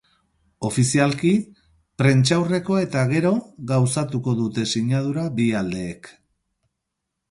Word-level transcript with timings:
Ofizialki, 0.69 1.33
prentsaurrekoa 2.03 2.81
eta 2.87 3.05
gero 3.13 3.35
gauzatuko 3.75 4.37
dute 4.43 4.69
sinadura 4.75 5.31
bi 5.41 5.51
aldeek. 5.65 6.15